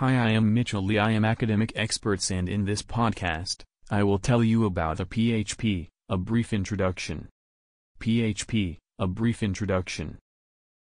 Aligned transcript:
Hi, 0.00 0.10
I 0.10 0.32
am 0.32 0.52
Mitchell 0.52 0.84
Lee. 0.84 0.98
I 0.98 1.12
am 1.12 1.24
academic 1.24 1.72
experts, 1.74 2.30
and 2.30 2.50
in 2.50 2.66
this 2.66 2.82
podcast, 2.82 3.62
I 3.90 4.02
will 4.02 4.18
tell 4.18 4.44
you 4.44 4.66
about 4.66 5.00
a 5.00 5.06
PHP, 5.06 5.88
a 6.10 6.18
brief 6.18 6.52
introduction. 6.52 7.28
PHP, 7.98 8.76
a 8.98 9.06
brief 9.06 9.42
introduction. 9.42 10.18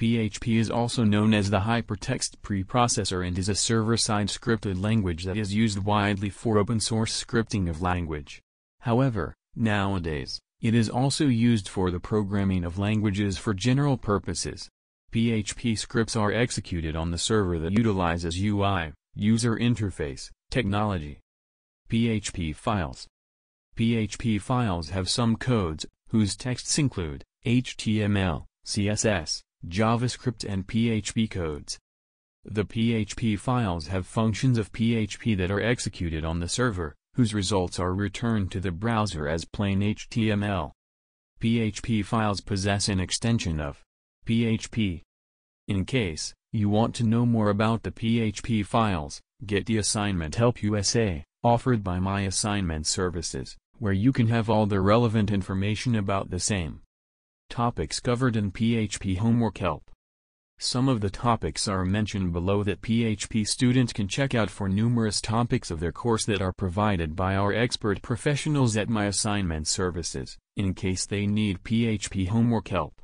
PHP 0.00 0.58
is 0.58 0.72
also 0.72 1.04
known 1.04 1.34
as 1.34 1.50
the 1.50 1.60
Hypertext 1.60 2.38
Preprocessor 2.42 3.24
and 3.24 3.38
is 3.38 3.48
a 3.48 3.54
server-side 3.54 4.26
scripted 4.26 4.82
language 4.82 5.22
that 5.22 5.36
is 5.36 5.54
used 5.54 5.84
widely 5.84 6.28
for 6.28 6.58
open-source 6.58 7.24
scripting 7.24 7.70
of 7.70 7.80
language. 7.80 8.42
However, 8.80 9.36
nowadays, 9.54 10.40
it 10.60 10.74
is 10.74 10.90
also 10.90 11.26
used 11.26 11.68
for 11.68 11.92
the 11.92 12.00
programming 12.00 12.64
of 12.64 12.76
languages 12.76 13.38
for 13.38 13.54
general 13.54 13.98
purposes. 13.98 14.68
PHP 15.12 15.78
scripts 15.78 16.16
are 16.16 16.32
executed 16.32 16.96
on 16.96 17.10
the 17.10 17.18
server 17.18 17.58
that 17.58 17.72
utilizes 17.72 18.40
UI, 18.40 18.92
user 19.14 19.56
interface, 19.56 20.30
technology. 20.50 21.20
PHP 21.88 22.54
files. 22.54 23.06
PHP 23.76 24.40
files 24.40 24.90
have 24.90 25.08
some 25.08 25.36
codes, 25.36 25.86
whose 26.08 26.36
texts 26.36 26.78
include 26.78 27.24
HTML, 27.44 28.44
CSS, 28.64 29.42
JavaScript 29.68 30.44
and 30.48 30.66
PHP 30.66 31.30
codes. 31.30 31.78
The 32.44 32.64
PHP 32.64 33.38
files 33.38 33.88
have 33.88 34.06
functions 34.06 34.58
of 34.58 34.72
PHP 34.72 35.36
that 35.36 35.50
are 35.50 35.60
executed 35.60 36.24
on 36.24 36.40
the 36.40 36.48
server, 36.48 36.94
whose 37.14 37.34
results 37.34 37.78
are 37.78 37.94
returned 37.94 38.52
to 38.52 38.60
the 38.60 38.70
browser 38.70 39.26
as 39.26 39.44
plain 39.44 39.80
HTML. 39.80 40.72
PHP 41.40 42.04
files 42.04 42.40
possess 42.40 42.88
an 42.88 43.00
extension 43.00 43.60
of 43.60 43.82
PHP. 44.26 45.02
In 45.68 45.84
case 45.84 46.34
you 46.52 46.68
want 46.68 46.96
to 46.96 47.04
know 47.04 47.24
more 47.24 47.48
about 47.48 47.84
the 47.84 47.92
PHP 47.92 48.66
files, 48.66 49.20
get 49.46 49.66
the 49.66 49.78
Assignment 49.78 50.34
Help 50.34 50.64
USA, 50.64 51.22
offered 51.44 51.84
by 51.84 52.00
My 52.00 52.22
Assignment 52.22 52.88
Services, 52.88 53.56
where 53.78 53.92
you 53.92 54.12
can 54.12 54.26
have 54.26 54.50
all 54.50 54.66
the 54.66 54.80
relevant 54.80 55.30
information 55.30 55.94
about 55.94 56.30
the 56.30 56.40
same. 56.40 56.80
Topics 57.50 58.00
covered 58.00 58.34
in 58.34 58.50
PHP 58.50 59.18
Homework 59.18 59.58
Help 59.58 59.92
Some 60.58 60.88
of 60.88 61.00
the 61.00 61.10
topics 61.10 61.68
are 61.68 61.84
mentioned 61.84 62.32
below 62.32 62.64
that 62.64 62.82
PHP 62.82 63.46
students 63.46 63.92
can 63.92 64.08
check 64.08 64.34
out 64.34 64.50
for 64.50 64.68
numerous 64.68 65.20
topics 65.20 65.70
of 65.70 65.78
their 65.78 65.92
course 65.92 66.24
that 66.24 66.42
are 66.42 66.52
provided 66.52 67.14
by 67.14 67.36
our 67.36 67.52
expert 67.52 68.02
professionals 68.02 68.76
at 68.76 68.88
My 68.88 69.04
Assignment 69.04 69.68
Services, 69.68 70.36
in 70.56 70.74
case 70.74 71.06
they 71.06 71.28
need 71.28 71.62
PHP 71.62 72.26
homework 72.26 72.66
help. 72.66 73.00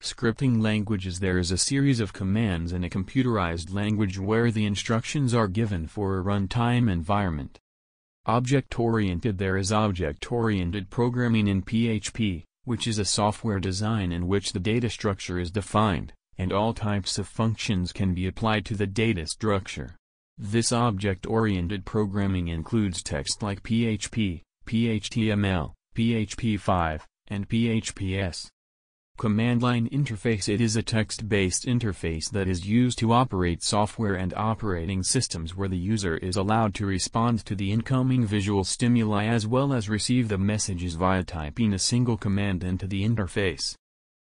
Scripting 0.00 0.62
languages 0.62 1.18
There 1.18 1.38
is 1.38 1.50
a 1.50 1.58
series 1.58 1.98
of 1.98 2.12
commands 2.12 2.72
in 2.72 2.84
a 2.84 2.88
computerized 2.88 3.74
language 3.74 4.16
where 4.16 4.52
the 4.52 4.64
instructions 4.64 5.34
are 5.34 5.48
given 5.48 5.88
for 5.88 6.16
a 6.16 6.22
runtime 6.22 6.88
environment. 6.88 7.58
Object-oriented 8.26 9.38
There 9.38 9.56
is 9.56 9.72
object-oriented 9.72 10.88
programming 10.88 11.48
in 11.48 11.62
PHP, 11.62 12.44
which 12.64 12.86
is 12.86 13.00
a 13.00 13.04
software 13.04 13.58
design 13.58 14.12
in 14.12 14.28
which 14.28 14.52
the 14.52 14.60
data 14.60 14.88
structure 14.88 15.40
is 15.40 15.50
defined, 15.50 16.12
and 16.36 16.52
all 16.52 16.72
types 16.72 17.18
of 17.18 17.26
functions 17.26 17.92
can 17.92 18.14
be 18.14 18.28
applied 18.28 18.64
to 18.66 18.76
the 18.76 18.86
data 18.86 19.26
structure. 19.26 19.96
This 20.38 20.70
object-oriented 20.70 21.84
programming 21.84 22.46
includes 22.46 23.02
text 23.02 23.42
like 23.42 23.64
PHP, 23.64 24.42
PHTML, 24.64 25.72
PHP5, 25.96 27.00
and 27.26 27.48
PHPS. 27.48 28.48
Command 29.18 29.64
line 29.64 29.88
interface 29.88 30.48
It 30.48 30.60
is 30.60 30.76
a 30.76 30.82
text-based 30.82 31.66
interface 31.66 32.30
that 32.30 32.46
is 32.46 32.68
used 32.68 33.00
to 33.00 33.12
operate 33.12 33.64
software 33.64 34.14
and 34.14 34.32
operating 34.34 35.02
systems 35.02 35.56
where 35.56 35.66
the 35.66 35.76
user 35.76 36.18
is 36.18 36.36
allowed 36.36 36.72
to 36.74 36.86
respond 36.86 37.44
to 37.46 37.56
the 37.56 37.72
incoming 37.72 38.24
visual 38.24 38.62
stimuli 38.62 39.24
as 39.24 39.44
well 39.44 39.72
as 39.72 39.88
receive 39.88 40.28
the 40.28 40.38
messages 40.38 40.94
via 40.94 41.24
typing 41.24 41.72
a 41.72 41.80
single 41.80 42.16
command 42.16 42.62
into 42.62 42.86
the 42.86 43.04
interface. 43.04 43.74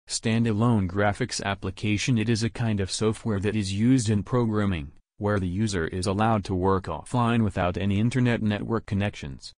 Standalone 0.06 0.86
graphics 0.86 1.42
application 1.42 2.18
It 2.18 2.28
is 2.28 2.42
a 2.42 2.50
kind 2.50 2.78
of 2.78 2.92
software 2.92 3.40
that 3.40 3.56
is 3.56 3.72
used 3.72 4.10
in 4.10 4.22
programming, 4.22 4.92
where 5.16 5.40
the 5.40 5.48
user 5.48 5.86
is 5.86 6.06
allowed 6.06 6.44
to 6.44 6.54
work 6.54 6.84
offline 6.84 7.42
without 7.42 7.78
any 7.78 7.98
internet 7.98 8.42
network 8.42 8.84
connections. 8.84 9.54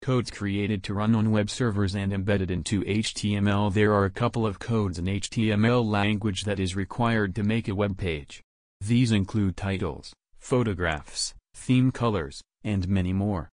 Codes 0.00 0.30
created 0.30 0.84
to 0.84 0.94
run 0.94 1.14
on 1.14 1.32
web 1.32 1.50
servers 1.50 1.94
and 1.94 2.12
embedded 2.12 2.50
into 2.50 2.82
HTML 2.82 3.72
There 3.72 3.92
are 3.92 4.04
a 4.04 4.10
couple 4.10 4.46
of 4.46 4.58
codes 4.58 4.98
in 4.98 5.06
HTML 5.06 5.84
language 5.84 6.44
that 6.44 6.60
is 6.60 6.76
required 6.76 7.34
to 7.34 7.42
make 7.42 7.68
a 7.68 7.74
web 7.74 7.98
page. 7.98 8.42
These 8.80 9.10
include 9.10 9.56
titles, 9.56 10.14
photographs, 10.38 11.34
theme 11.52 11.90
colors, 11.90 12.40
and 12.62 12.88
many 12.88 13.12
more. 13.12 13.50